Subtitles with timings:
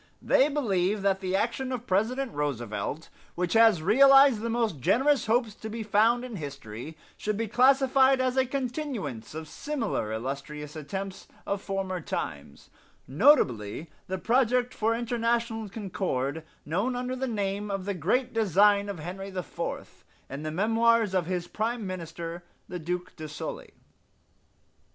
[0.19, 5.53] "They believe that the action of President Roosevelt, which has realized the most generous hopes
[5.53, 11.27] to be found in history, should be classed as a continuance of similar illustrious attempts
[11.45, 12.71] of former times,
[13.07, 18.97] notably the project for international concord known under the name of the 'Great Design of
[18.97, 23.75] Henry IV' in the memoirs of his Prime Minister, the Duke de Sully.